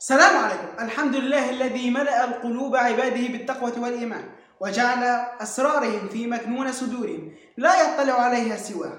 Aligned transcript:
السلام 0.00 0.44
عليكم. 0.44 0.84
الحمد 0.84 1.16
لله 1.16 1.50
الذي 1.50 1.90
ملأ 1.90 2.24
القلوب 2.24 2.76
عباده 2.76 3.28
بالتقوى 3.28 3.72
والإيمان 3.78 4.24
وجعل 4.60 5.04
أسرارهم 5.42 6.08
في 6.08 6.26
مكنون 6.26 6.72
صدورهم 6.72 7.32
لا 7.56 7.82
يطلع 7.82 8.12
عليها 8.12 8.56
سواه. 8.56 8.92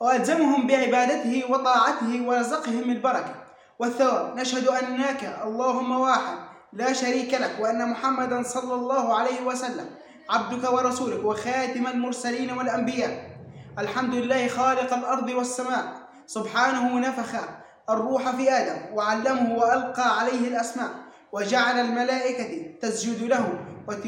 وألزمهم 0.00 0.66
بعبادته 0.66 1.44
وطاعته 1.50 2.22
ورزقهم 2.26 2.90
البركة. 2.90 3.34
والثواب 3.78 4.36
نشهد 4.36 4.68
أنك 4.68 5.38
اللهم 5.44 6.00
واحد 6.00 6.38
لا 6.72 6.92
شريك 6.92 7.34
لك 7.34 7.56
وأن 7.60 7.88
محمدا 7.90 8.42
صلى 8.42 8.74
الله 8.74 9.18
عليه 9.18 9.40
وسلم 9.42 9.86
عبدك 10.30 10.72
ورسولك 10.72 11.24
وخاتم 11.24 11.86
المرسلين 11.86 12.50
والأنبياء. 12.58 13.30
الحمد 13.78 14.14
لله 14.14 14.48
خالق 14.48 14.94
الأرض 14.94 15.28
والسماء 15.28 15.84
سبحانه 16.26 16.98
نفخ 16.98 17.63
الروح 17.90 18.30
في 18.36 18.50
آدم 18.50 18.94
وعلمه 18.94 19.54
وألقى 19.58 20.18
عليه 20.20 20.48
الأسماء 20.48 20.90
وجعل 21.32 21.80
الملائكة 21.80 22.72
تسجد 22.80 23.22
له 23.22 23.58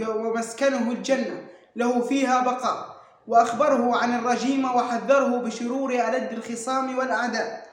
ومسكنه 0.09 0.91
الجنة 0.92 1.46
له 1.77 2.00
فيها 2.00 2.41
بقاء 2.41 2.97
وأخبره 3.27 3.97
عن 3.97 4.19
الرجيم 4.19 4.64
وحذره 4.64 5.36
بشرور 5.38 5.92
ألد 5.92 6.33
الخصام 6.33 6.98
والأعداء 6.98 7.66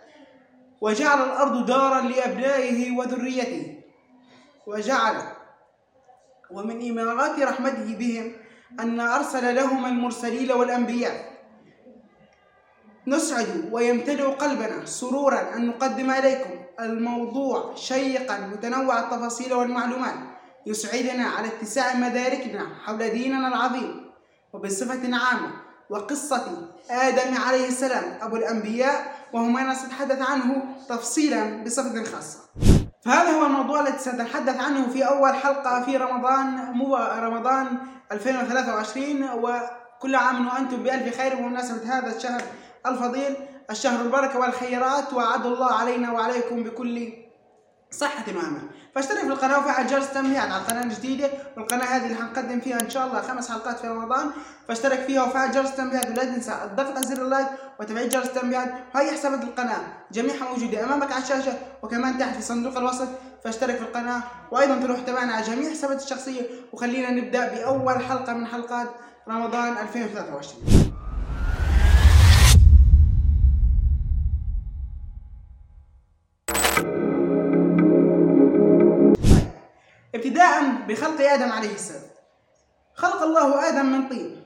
وجعل 0.81 1.21
الأرض 1.25 1.65
دارا 1.65 2.01
لأبنائه 2.01 2.97
وذريته 2.97 3.79
وجعل 4.67 5.15
ومن 6.51 6.89
إمارات 6.89 7.39
رحمته 7.39 7.95
بهم 7.95 8.31
أن 8.79 8.99
أرسل 8.99 9.55
لهم 9.55 9.85
المرسلين 9.85 10.51
والأنبياء. 10.51 11.32
نسعد 13.07 13.69
ويمتلئ 13.71 14.23
قلبنا 14.23 14.85
سرورا 14.85 15.55
أن 15.55 15.67
نقدم 15.67 16.11
إليكم 16.11 16.49
الموضوع 16.79 17.75
شيقا 17.75 18.39
متنوع 18.39 18.99
التفاصيل 18.99 19.53
والمعلومات 19.53 20.15
يسعدنا 20.65 21.25
على 21.27 21.47
اتساع 21.47 21.95
مداركنا 21.95 22.67
حول 22.85 23.09
ديننا 23.09 23.47
العظيم 23.47 24.11
وبصفة 24.53 25.15
عامة 25.15 25.51
وقصة 25.89 26.67
آدم 26.89 27.37
عليه 27.47 27.67
السلام 27.67 28.03
أبو 28.21 28.35
الأنبياء 28.35 29.15
وهو 29.33 29.45
ما 29.45 29.73
سنتحدث 29.73 30.21
عنه 30.21 30.63
تفصيلا 30.89 31.63
بصفة 31.63 32.03
خاصة. 32.03 32.39
فهذا 33.05 33.29
هو 33.29 33.45
الموضوع 33.45 33.79
الذي 33.79 33.97
سنتحدث 33.97 34.59
عنه 34.59 34.87
في 34.87 35.03
أول 35.07 35.35
حلقة 35.35 35.83
في 35.85 35.97
رمضان 35.97 36.73
رمضان 37.19 37.77
2023 38.11 39.23
وكل 39.23 40.15
عام 40.15 40.47
وأنتم 40.47 40.83
بألف 40.83 41.17
خير 41.17 41.35
بمناسبة 41.35 41.97
هذا 41.97 42.15
الشهر. 42.17 42.41
الفضيل 42.85 43.35
الشهر 43.71 44.01
البركة 44.01 44.39
والخيرات 44.39 45.13
وعد 45.13 45.45
الله 45.45 45.73
علينا 45.73 46.11
وعليكم 46.11 46.63
بكل 46.63 47.13
صحة 47.91 48.25
وأمان 48.27 48.61
فاشترك 48.95 49.19
في 49.19 49.27
القناة 49.27 49.59
وفعل 49.59 49.87
جرس 49.87 50.03
التنبيهات 50.03 50.51
على 50.51 50.61
القناة 50.61 50.83
الجديدة. 50.83 51.29
والقناة 51.57 51.85
هذه 51.85 52.03
اللي 52.05 52.15
حنقدم 52.15 52.59
فيها 52.59 52.81
إن 52.81 52.89
شاء 52.89 53.07
الله 53.07 53.21
خمس 53.21 53.51
حلقات 53.51 53.79
في 53.79 53.87
رمضان. 53.87 54.31
فاشترك 54.67 54.99
فيها 54.99 55.23
وفعل 55.23 55.51
جرس 55.51 55.69
التنبيهات 55.69 56.05
ولا 56.05 56.23
تنسى 56.23 56.53
الضغط 56.63 56.97
على 56.97 57.07
زر 57.07 57.21
اللايك 57.21 57.47
وتفعيل 57.79 58.09
جرس 58.09 58.25
التنبيهات 58.25 58.73
وهي 58.95 59.11
حسابات 59.11 59.43
القناة 59.43 59.81
جميعها 60.11 60.43
موجودة 60.49 60.83
أمامك 60.83 61.11
على 61.11 61.23
الشاشة 61.23 61.53
وكمان 61.83 62.17
تحت 62.17 62.35
في 62.35 62.41
صندوق 62.41 62.77
الوصف. 62.77 63.07
فاشترك 63.43 63.75
في 63.75 63.81
القناة 63.81 64.21
وأيضا 64.51 64.79
تروح 64.79 64.99
تابعنا 64.99 65.33
على 65.33 65.45
جميع 65.45 65.71
حسابات 65.71 66.03
الشخصية. 66.03 66.41
وخلينا 66.73 67.11
نبدأ 67.11 67.47
بأول 67.53 67.99
حلقة 68.01 68.33
من 68.33 68.47
حلقات 68.47 68.87
رمضان 69.29 69.77
2023 69.77 70.93
بخلق 80.87 81.21
آدم 81.21 81.51
عليه 81.51 81.73
السلام. 81.73 82.09
خلق 82.95 83.21
الله 83.23 83.69
آدم 83.69 83.85
من 83.85 84.09
طين. 84.09 84.43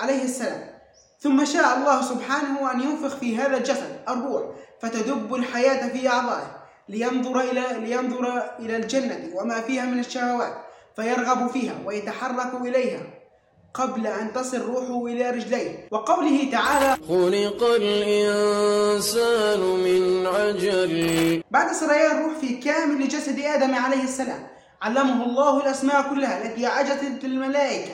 عليه 0.00 0.24
السلام. 0.24 0.74
ثم 1.20 1.44
شاء 1.44 1.78
الله 1.78 2.02
سبحانه 2.02 2.72
أن 2.72 2.80
ينفخ 2.80 3.16
في 3.16 3.36
هذا 3.36 3.56
الجسد 3.56 4.00
الروح 4.08 4.42
فتدب 4.80 5.34
الحياة 5.34 5.88
في 5.88 6.08
أعضائه 6.08 6.64
لينظر 6.88 7.40
إلى 7.40 7.64
لينظر 7.80 8.50
إلى 8.58 8.76
الجنة 8.76 9.30
وما 9.34 9.60
فيها 9.60 9.84
من 9.84 9.98
الشهوات 9.98 10.54
فيرغب 10.96 11.50
فيها 11.50 11.74
ويتحرك 11.86 12.54
إليها. 12.54 13.02
قبل 13.74 14.06
أن 14.06 14.32
تصل 14.32 14.60
روحه 14.60 15.06
إلى 15.06 15.30
رجليه. 15.30 15.88
وقوله 15.90 16.50
تعالى 16.52 16.96
خلق 17.08 17.62
الإنسان 17.62 19.60
من 19.60 20.26
عجل. 20.26 21.42
بعد 21.50 21.72
سريان 21.72 22.16
الروح 22.16 22.38
في 22.40 22.56
كامل 22.56 23.08
جسد 23.08 23.38
آدم 23.38 23.74
عليه 23.74 24.02
السلام 24.02 24.46
علمه 24.82 25.24
الله 25.24 25.60
الأسماء 25.62 26.10
كلها 26.10 26.44
التي 26.44 26.66
عجزت 26.66 27.24
الملائكة 27.24 27.92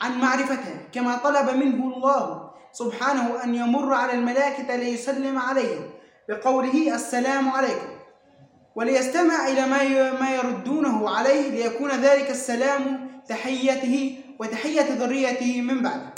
عن 0.00 0.20
معرفتها 0.20 0.88
كما 0.92 1.16
طلب 1.16 1.50
منه 1.56 1.96
الله 1.96 2.50
سبحانه 2.72 3.44
أن 3.44 3.54
يمر 3.54 3.94
على 3.94 4.12
الملائكة 4.12 4.76
ليسلم 4.76 5.38
عليهم. 5.38 5.90
بقوله 6.28 6.94
السلام 6.94 7.48
عليكم. 7.50 7.90
وليستمع 8.74 9.48
إلى 9.48 9.66
ما 9.66 10.10
ما 10.20 10.34
يردونه 10.34 11.10
عليه 11.10 11.50
ليكون 11.50 11.90
ذلك 11.90 12.30
السلام 12.30 13.10
تحيته 13.28 14.16
وتحية 14.40 14.86
ذريته 14.98 15.60
من 15.60 15.82
بعده 15.82 16.14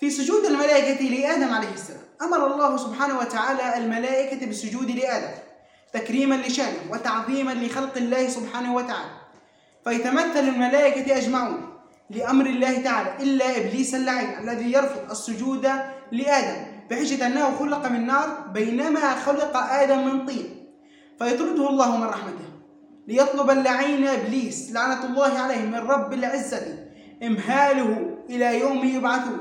في 0.00 0.10
سجود 0.10 0.44
الملائكة 0.44 1.04
لآدم 1.04 1.54
عليه 1.54 1.72
السلام 1.74 2.00
أمر 2.22 2.54
الله 2.54 2.76
سبحانه 2.76 3.18
وتعالى 3.18 3.76
الملائكة 3.76 4.46
بالسجود 4.46 4.90
لآدم 4.90 5.34
تكريما 5.92 6.34
لشأنه 6.34 6.78
وتعظيما 6.90 7.50
لخلق 7.50 7.96
الله 7.96 8.28
سبحانه 8.28 8.74
وتعالى. 8.74 9.10
فيتمثل 9.84 10.48
الملائكة 10.48 11.16
أجمعون 11.16 11.60
لأمر 12.10 12.46
الله 12.46 12.82
تعالى 12.82 13.22
إلا 13.22 13.56
إبليس 13.56 13.94
اللعين 13.94 14.38
الذي 14.40 14.72
يرفض 14.72 15.10
السجود 15.10 15.68
لآدم 16.12 16.66
بحجة 16.90 17.26
أنه 17.26 17.58
خلق 17.58 17.86
من 17.86 18.06
نار 18.06 18.28
بينما 18.52 19.14
خلق 19.14 19.56
آدم 19.56 20.04
من 20.08 20.26
طين. 20.26 20.66
فيطرده 21.18 21.68
الله 21.70 21.96
من 21.96 22.04
رحمته. 22.04 22.53
ليطلب 23.08 23.50
اللعين 23.50 24.06
إبليس 24.06 24.72
لعنة 24.72 25.04
الله 25.04 25.38
عليه 25.38 25.62
من 25.62 25.90
رب 25.90 26.12
العزة 26.12 26.62
إمهاله 27.22 28.16
إلى 28.30 28.60
يوم 28.60 28.84
يبعثون 28.84 29.38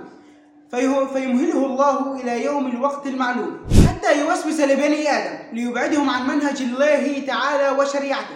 فيمهله 1.14 1.66
الله 1.66 2.22
إلى 2.22 2.46
يوم 2.46 2.68
الوقت 2.68 3.08
المعلوم 3.08 3.58
حتى 3.88 4.20
يوسوس 4.20 4.60
لبني 4.60 5.10
آدم 5.10 5.56
ليبعدهم 5.56 6.10
عن 6.10 6.28
منهج 6.28 6.62
الله 6.62 7.26
تعالى 7.28 7.80
وشريعته. 7.80 8.36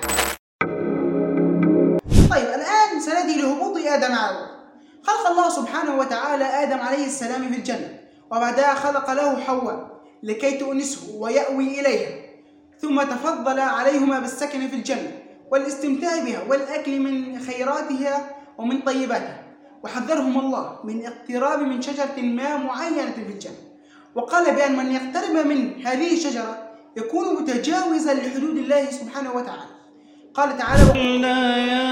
طيب 2.30 2.48
الآن 2.48 3.00
سنأتي 3.06 3.42
لهبوط 3.42 3.78
آدم 3.78 4.16
على 4.16 4.48
خلق 5.04 5.28
الله 5.28 5.50
سبحانه 5.50 5.98
وتعالى 5.98 6.46
آدم 6.46 6.80
عليه 6.80 7.06
السلام 7.06 7.50
في 7.50 7.58
الجنة 7.58 8.00
وبعدها 8.32 8.74
خلق 8.74 9.12
له 9.12 9.40
حواء 9.40 10.02
لكي 10.24 10.58
تؤنسه 10.58 11.16
ويأوي 11.16 11.80
إليها. 11.82 12.27
ثم 12.82 13.02
تفضل 13.02 13.60
عليهما 13.60 14.20
بالسكن 14.20 14.68
في 14.68 14.76
الجنة 14.76 15.12
والاستمتاع 15.52 16.24
بها 16.26 16.44
والأكل 16.50 17.00
من 17.00 17.40
خيراتها 17.40 18.30
ومن 18.58 18.82
طيباتها. 18.82 19.44
وحذرهم 19.84 20.40
الله 20.40 20.80
من 20.84 21.06
اقتراب 21.06 21.60
من 21.62 21.82
شجرة 21.82 22.18
ما 22.18 22.58
معينة 22.58 23.12
في 23.12 23.32
الجنة. 23.34 23.62
وقال 24.16 24.56
بأن 24.56 24.76
من 24.76 24.92
يقترب 24.92 25.48
من 25.48 25.86
هذه 25.86 26.14
الشجرة 26.14 26.58
يكون 26.98 27.36
متجاوزا 27.36 28.14
لحدود 28.14 28.58
الله 28.58 28.86
سبحانه 28.86 29.32
وتعالى. 29.32 29.78
قال 30.34 30.58
تعالى 30.58 30.84
قلنا 30.84 31.58
يا 31.58 31.88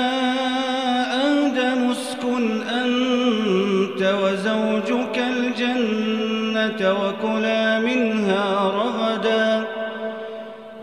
آدم 1.48 1.92
اسكن 1.92 2.62
أنت 2.62 4.02
وزوجك 4.02 5.18
الجنة 5.18 6.82
وكلا 7.02 7.35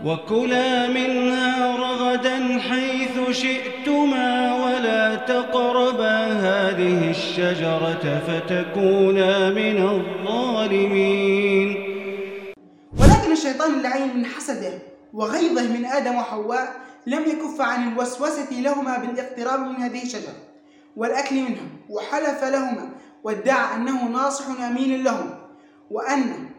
وكلا 0.05 0.87
منها 0.87 1.75
رغدا 1.75 2.59
حيث 2.59 3.29
شئتما 3.31 4.55
ولا 4.65 5.15
تقربا 5.15 6.25
هذه 6.25 7.09
الشجرة 7.09 8.21
فتكونا 8.27 9.49
من 9.49 9.77
الظالمين. 9.89 11.67
ولكن 12.99 13.31
الشيطان 13.31 13.73
اللعين 13.73 14.17
من 14.17 14.25
حسده 14.25 14.79
وغيظه 15.13 15.67
من 15.73 15.85
آدم 15.85 16.15
وحواء 16.15 16.75
لم 17.07 17.21
يكف 17.21 17.61
عن 17.61 17.93
الوسوسة 17.93 18.51
لهما 18.51 18.97
بالاقتراب 18.97 19.59
من 19.59 19.75
هذه 19.75 20.03
الشجرة 20.03 20.33
والأكل 20.95 21.35
منها 21.35 21.67
وحلف 21.89 22.43
لهما 22.43 22.89
وادعى 23.23 23.75
أنه 23.75 24.07
ناصح 24.07 24.61
أمين 24.61 25.03
لهم 25.03 25.29
وأن 25.91 26.49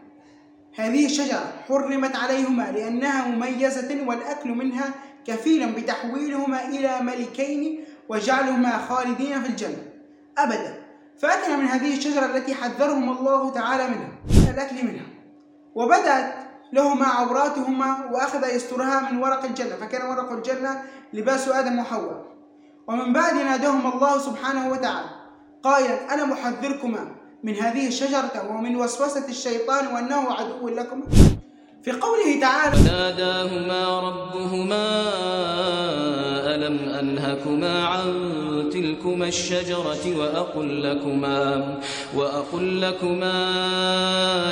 هذه 0.77 1.05
الشجرة 1.05 1.53
حرمت 1.67 2.15
عليهما 2.15 2.71
لأنها 2.71 3.27
مميزة 3.27 4.07
والأكل 4.07 4.49
منها 4.49 4.93
كفيل 5.27 5.71
بتحويلهما 5.71 6.67
إلى 6.67 6.99
ملكين 7.01 7.85
وجعلهما 8.09 8.77
خالدين 8.77 9.41
في 9.41 9.49
الجنة. 9.49 9.83
أبدا. 10.37 10.77
فأكل 11.19 11.57
من 11.57 11.65
هذه 11.65 11.97
الشجرة 11.97 12.25
التي 12.25 12.53
حذرهم 12.55 13.17
الله 13.17 13.51
تعالى 13.51 13.87
منها 13.87 14.11
الأكل 14.53 14.75
منها. 14.85 15.05
وبدأت 15.75 16.33
لهما 16.73 17.05
عوراتهما 17.05 18.09
وأخذ 18.11 18.55
يسترها 18.55 19.11
من 19.11 19.17
ورق 19.17 19.43
الجنة 19.43 19.75
فكان 19.75 20.09
ورق 20.09 20.31
الجنة 20.31 20.81
لباس 21.13 21.47
آدم 21.47 21.79
وحواء. 21.79 22.25
ومن 22.87 23.13
بعد 23.13 23.33
ناداهما 23.33 23.93
الله 23.93 24.17
سبحانه 24.17 24.69
وتعالى 24.69 25.09
قائلا 25.63 26.13
أنا 26.13 26.25
محذركما. 26.25 27.15
من 27.45 27.55
هذه 27.55 27.87
الشجرة 27.87 28.49
ومن 28.49 28.75
وسوسة 28.75 29.27
الشيطان 29.29 29.87
وأنه 29.87 30.33
عدو 30.33 30.69
لكما 30.69 31.03
في 31.83 31.91
قوله 31.91 32.39
تعالى 32.41 32.81
ناداهما 32.83 33.99
ربهما 33.99 34.85
ألم 36.55 36.89
أنهكما 36.89 37.87
عن 37.87 38.09
تلكما 38.73 39.27
الشجرة 39.27 40.17
وأقل 40.17 40.83
لكما 40.83 41.77
وأقل 42.15 42.81
لكما 42.81 43.37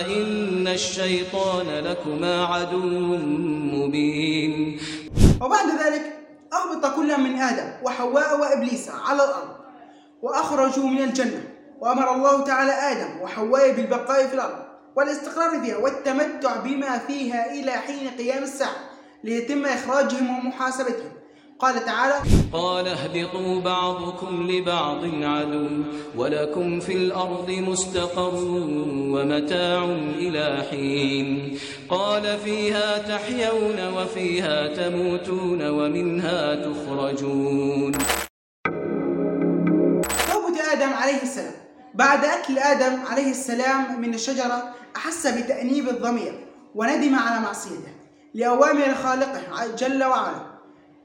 إن 0.05 0.67
الشيطان 0.67 1.67
لكما 1.83 2.45
عدو 2.45 2.77
مبين. 3.73 4.79
وبعد 5.41 5.67
ذلك 5.67 6.13
أهبط 6.53 6.95
كل 6.95 7.21
من 7.21 7.35
آدم 7.41 7.69
وحواء 7.83 8.39
وإبليس 8.39 8.89
على 8.89 9.23
الأرض 9.23 9.49
وأخرجوا 10.21 10.87
من 10.87 11.03
الجنة. 11.03 11.43
وأمر 11.83 12.15
الله 12.15 12.43
تعالى 12.43 12.71
آدم 12.71 13.21
وحواء 13.21 13.71
بالبقاء 13.71 14.27
في 14.27 14.33
الأرض 14.33 14.55
والاستقرار 14.95 15.61
فيها 15.61 15.77
والتمتع 15.77 16.55
بما 16.55 16.97
فيها 16.97 17.53
إلى 17.53 17.71
حين 17.71 18.09
قيام 18.17 18.43
الساعة 18.43 18.75
ليتم 19.23 19.65
إخراجهم 19.65 20.29
ومحاسبتهم. 20.29 21.11
قال 21.59 21.85
تعالى 21.85 22.13
قال 22.53 22.87
اهبطوا 22.87 23.61
بعضكم 23.61 24.51
لبعض 24.51 25.05
عدو 25.23 25.67
ولكم 26.17 26.79
في 26.79 26.93
الأرض 26.93 27.49
مستقر 27.49 28.35
ومتاع 29.13 29.83
إلى 30.15 30.63
حين. 30.71 31.57
قال 31.89 32.37
فيها 32.37 32.97
تحيون 32.97 33.93
وفيها 33.93 34.67
تموتون 34.67 35.69
ومنها 35.69 36.55
تخرجون. 36.55 37.91
بعد 41.93 42.25
أكل 42.25 42.59
آدم 42.59 42.99
عليه 43.11 43.31
السلام 43.31 44.01
من 44.01 44.13
الشجرة 44.13 44.73
أحس 44.95 45.27
بتأنيب 45.27 45.89
الضمير 45.89 46.47
وندم 46.75 47.15
على 47.15 47.39
معصيته 47.39 47.93
لأوامر 48.33 48.95
خالقه 48.95 49.67
جل 49.77 50.03
وعلا. 50.03 50.53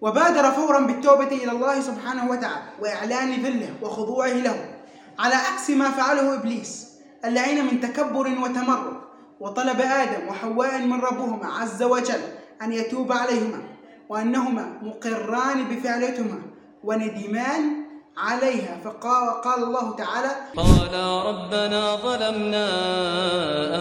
وبادر 0.00 0.50
فورا 0.50 0.80
بالتوبة 0.80 1.26
إلى 1.26 1.52
الله 1.52 1.80
سبحانه 1.80 2.30
وتعالى 2.30 2.64
وإعلان 2.80 3.42
ذله 3.42 3.74
وخضوعه 3.82 4.32
له 4.32 4.74
على 5.18 5.34
عكس 5.34 5.70
ما 5.70 5.90
فعله 5.90 6.34
إبليس 6.34 6.88
اللعين 7.24 7.64
من 7.64 7.80
تكبر 7.80 8.28
وتمرد. 8.28 8.98
وطلب 9.40 9.80
آدم 9.80 10.28
وحواء 10.28 10.78
من 10.78 11.00
ربهما 11.00 11.46
عز 11.46 11.82
وجل 11.82 12.20
أن 12.62 12.72
يتوب 12.72 13.12
عليهما 13.12 13.62
وأنهما 14.08 14.78
مقران 14.82 15.64
بفعلتهما 15.64 16.42
وندمان 16.84 17.84
عليها. 18.18 18.82
فقال 18.84 19.62
الله 19.62 19.96
تعالى 19.96 20.30
قال 20.56 20.94
ربنا 21.30 21.96
ظلمنا 21.96 22.68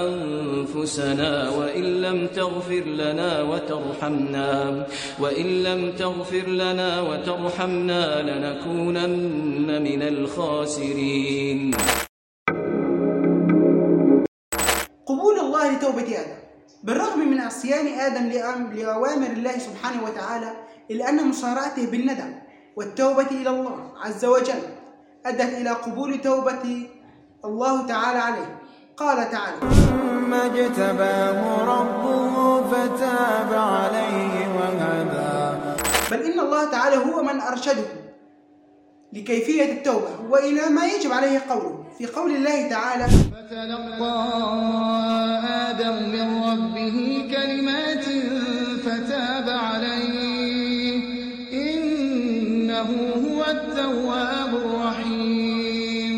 أنفسنا 0.05 1.49
وإن 1.49 1.85
لم 2.01 2.27
تغفر 2.27 2.83
لنا 2.85 3.41
وترحمنا 3.41 4.49
وإن 5.19 5.47
لم 5.63 5.91
تغفر 5.97 6.45
لنا 6.47 7.01
وترحمنا 7.01 8.21
لنكونن 8.29 9.81
من 9.81 10.01
الخاسرين. 10.01 11.71
قبول 15.05 15.39
الله 15.39 15.71
لتوبة 15.71 16.09
آدم. 16.21 16.37
بالرغم 16.83 17.19
من 17.19 17.39
عصيان 17.41 17.87
آدم 17.87 18.25
لأوامر 18.77 19.31
الله 19.37 19.55
سبحانه 19.57 20.03
وتعالى 20.03 20.51
إلا 20.91 21.09
أن 21.09 21.29
مصارعته 21.29 21.85
بالندم. 21.91 22.46
والتوبة 22.77 23.31
إلى 23.31 23.49
الله 23.49 23.77
عز 24.03 24.25
وجل. 24.25 24.61
أدت 25.25 25.53
إلى 25.59 25.69
قبول 25.69 26.21
توبة 26.21 26.87
الله 27.45 27.87
تعالى 27.87 28.19
عليه. 28.19 28.59
قال 28.97 29.31
تعالى 29.31 29.57
ثم 29.59 30.33
اجتباه 30.33 31.39
ربه 31.65 32.63
فتاب 32.71 33.53
عليه 33.53 34.35
وهدى. 34.55 35.57
بل 36.11 36.21
إن 36.21 36.39
الله 36.39 36.71
تعالى 36.71 36.97
هو 36.97 37.23
من 37.23 37.41
أرشده 37.41 37.87
لكيفية 39.13 39.71
التوبة 39.71 40.11
وإلى 40.29 40.69
ما 40.69 40.85
يجب 40.85 41.11
عليه 41.11 41.41
قوله 41.49 41.83
في 41.97 42.05
قول 42.05 42.35
الله 42.35 42.69
تعالى 42.69 43.07
فتلقى 43.07 43.97
التواب 53.79 54.55
الرحيم 54.55 56.17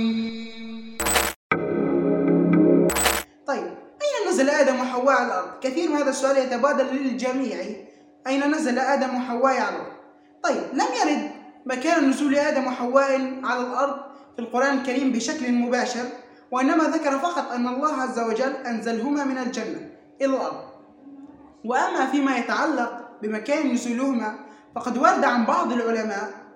طيب 3.47 3.71
أين 4.01 4.29
نزل 4.29 4.49
آدم 4.49 4.79
وحواء 4.79 5.15
على 5.15 5.27
الأرض؟ 5.27 5.49
كثير 5.61 5.89
من 5.89 5.95
هذا 5.95 6.09
السؤال 6.09 6.37
يتبادل 6.37 6.85
للجميع 6.95 7.57
أين 8.27 8.51
نزل 8.51 8.79
آدم 8.79 9.15
وحواء 9.15 9.53
على 9.53 9.75
الأرض؟ 9.75 9.91
طيب 10.43 10.63
لم 10.73 10.87
يرد 11.01 11.31
مكان 11.65 12.09
نزول 12.09 12.35
آدم 12.35 12.67
وحواء 12.67 13.39
على 13.43 13.61
الأرض 13.61 13.95
في 14.35 14.41
القرآن 14.41 14.77
الكريم 14.77 15.11
بشكل 15.11 15.51
مباشر 15.51 16.05
وإنما 16.51 16.83
ذكر 16.83 17.19
فقط 17.19 17.51
أن 17.51 17.67
الله 17.67 18.01
عز 18.01 18.19
وجل 18.19 18.51
أنزلهما 18.55 19.23
من 19.23 19.37
الجنة 19.37 19.89
إلى 20.21 20.35
الأرض 20.35 20.61
وأما 21.65 22.05
فيما 22.05 22.37
يتعلق 22.37 23.09
بمكان 23.21 23.73
نزولهما 23.73 24.35
فقد 24.75 24.97
ورد 24.97 25.23
عن 25.23 25.45
بعض 25.45 25.71
العلماء 25.71 26.48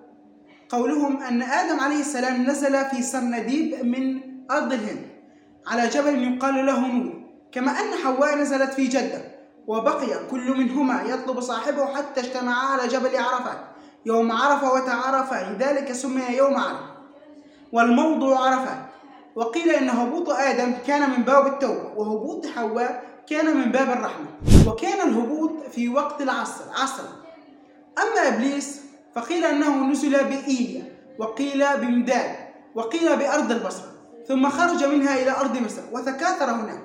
قولهم 0.73 1.23
أن 1.23 1.41
آدم 1.41 1.79
عليه 1.79 1.99
السلام 1.99 2.43
نزل 2.49 2.85
في 2.85 3.01
سرنديب 3.01 3.85
من 3.85 4.21
أرض 4.51 4.73
الهند 4.73 5.07
على 5.67 5.87
جبل 5.87 6.33
يقال 6.33 6.65
له 6.65 6.87
نور 6.87 7.23
كما 7.51 7.71
أن 7.71 7.93
حواء 8.03 8.35
نزلت 8.35 8.73
في 8.73 8.87
جدة 8.87 9.21
وبقي 9.67 10.27
كل 10.31 10.57
منهما 10.57 11.01
يطلب 11.03 11.39
صاحبه 11.39 11.85
حتى 11.85 12.21
اجتمعا 12.21 12.65
على 12.65 12.87
جبل 12.87 13.17
عرفات. 13.17 13.57
يوم 14.05 14.31
عرفة 14.31 14.73
وتعارفا 14.73 15.53
لذلك 15.53 15.91
سمي 15.91 16.23
يوم 16.37 16.55
عرفة 16.55 16.93
والموضوع 17.71 18.39
عرفات. 18.39 18.77
وقيل 19.35 19.69
إن 19.69 19.89
هبوط 19.89 20.29
آدم 20.29 20.73
كان 20.87 21.09
من 21.09 21.23
باب 21.23 21.47
التوبة 21.47 21.93
وهبوط 21.95 22.45
حواء 22.45 23.03
كان 23.29 23.57
من 23.57 23.71
باب 23.71 23.89
الرحمة 23.89 24.27
وكان 24.67 25.09
الهبوط 25.09 25.51
في 25.71 25.89
وقت 25.89 26.21
العصر 26.21 26.63
عصر. 26.81 27.03
أما 27.97 28.27
إبليس 28.27 28.82
فقيل 29.15 29.45
أنه 29.45 29.85
نزل 29.85 30.23
بإيليا 30.23 30.83
وقيل 31.19 31.77
بمداد 31.77 32.35
وقيل 32.75 33.15
بأرض 33.17 33.51
البصرة 33.51 33.91
ثم 34.27 34.49
خرج 34.49 34.83
منها 34.83 35.21
إلى 35.21 35.31
أرض 35.31 35.57
مصر 35.57 35.81
وتكاثر 35.91 36.51
هناك. 36.51 36.83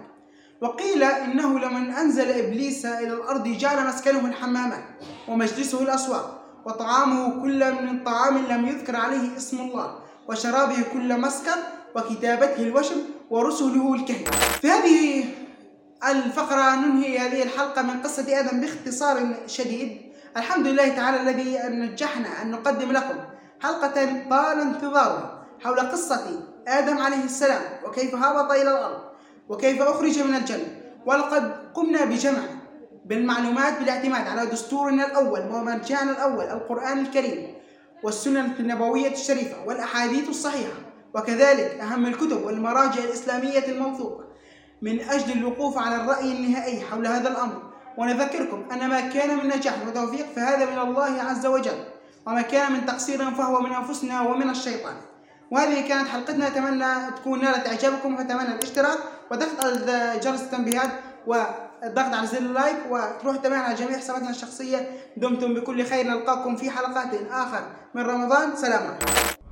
وقيل 0.61 1.03
إنه 1.03 1.59
لمن 1.59 1.91
أنزل 1.91 2.31
إبليس 2.31 2.87
إلى 2.87 3.13
الأرض 3.13 3.49
جعل 3.49 3.87
مسكنه 3.87 4.27
الحمامات 4.27 4.85
ومجلسه 5.29 5.83
الأسواق 5.83 6.45
وطعامه 6.67 7.43
كل 7.43 7.73
من 7.73 8.05
طعام 8.05 8.39
لم 8.39 8.67
يذكر 8.67 8.97
عليه 8.97 9.37
اسم 9.37 9.61
الله 9.61 9.99
وشرابه 10.29 10.77
كل 10.93 11.21
مسكر 11.21 11.57
وكتابته 11.97 12.63
الوشم 12.63 12.97
ورسله 13.31 13.95
الكهن 13.95 14.25
في 14.61 14.69
هذه 14.69 15.25
الفقرة 16.09 16.75
ننهي 16.75 17.19
هذه 17.19 17.43
الحلقة 17.43 17.83
من 17.83 18.03
قصة 18.03 18.41
آدم 18.41 18.61
باختصار 18.61 19.35
شديد. 19.47 20.08
الحمد 20.37 20.67
لله 20.67 20.89
تعالى 20.89 21.21
الذي 21.21 21.59
نجحنا 21.69 22.43
أن 22.43 22.51
نقدم 22.51 22.93
لكم 22.93 23.19
حلقة 23.63 23.95
طال 24.31 24.61
انتظارها 24.61 25.47
حول 25.61 25.81
قصة 25.81 26.41
آدم 26.69 26.99
عليه 26.99 27.25
السلام 27.25 27.63
وكيف 27.87 28.15
هبط 28.15 28.51
إلى 28.53 28.71
الأرض 28.71 29.01
وكيف 29.49 29.83
أخرج 29.83 30.19
من 30.19 30.35
الجنة 30.35 30.81
ولقد 31.07 31.53
قمنا 31.75 32.05
بجمع 32.05 32.43
بالمعلومات 33.05 33.79
بالاعتماد 33.79 34.29
على 34.29 34.47
دستورنا 34.47 35.07
الأول 35.07 35.41
ومرجعنا 35.41 36.11
الأول 36.13 36.45
القرآن 36.45 36.99
الكريم 36.99 37.55
والسنن 38.03 38.53
النبوية 38.61 39.13
الشريفة 39.13 39.65
والأحاديث 39.67 40.29
الصحيحة 40.29 40.79
وكذلك 41.15 41.81
أهم 41.81 42.07
الكتب 42.07 42.45
والمراجع 42.45 43.05
الإسلامية 43.05 43.67
الموثوقة 43.69 44.25
من 44.83 45.01
أجل 45.01 45.33
الوقوف 45.33 45.79
على 45.79 45.97
الرأي 45.97 46.33
النهائي 46.33 46.81
حول 46.81 47.07
هذا 47.07 47.29
الأمر. 47.29 47.68
ونذكركم 47.97 48.65
أن 48.73 48.89
ما 48.89 49.01
كان 49.01 49.37
من 49.37 49.49
نجاح 49.49 49.75
وتوفيق 49.87 50.27
فهذا 50.37 50.65
من 50.71 50.79
الله 50.79 51.23
عز 51.23 51.47
وجل 51.47 51.85
وما 52.27 52.43
كان 52.43 52.73
من 52.73 52.87
تقصير 52.87 53.31
فهو 53.31 53.61
من 53.61 53.73
أنفسنا 53.73 54.21
ومن 54.21 54.51
الشيطان. 54.51 54.95
وهذه 55.51 55.89
كانت 55.89 56.09
حلقتنا 56.09 56.47
أتمنى 56.47 57.11
تكون 57.17 57.41
نالت 57.41 57.67
إعجابكم 57.67 58.15
وأتمنى 58.15 58.49
الاشتراك 58.49 58.99
وضغط 59.31 59.65
على 59.65 60.21
جرس 60.23 60.43
التنبيهات 60.43 60.91
والضغط 61.27 62.15
على 62.15 62.27
زر 62.27 62.39
اللايك 62.39 62.77
وتروح 62.91 63.37
تابعنا 63.37 63.63
على 63.63 63.75
جميع 63.75 63.99
حساباتنا 63.99 64.31
الشخصية. 64.31 64.91
دمتم 65.17 65.55
بكل 65.55 65.85
خير 65.85 66.07
نلقاكم 66.07 66.57
في 66.57 66.71
حلقات 66.71 67.15
آخر 67.31 67.63
من 67.95 68.03
رمضان. 68.03 68.57
سلام 68.57 68.87
عليكم. 68.87 69.48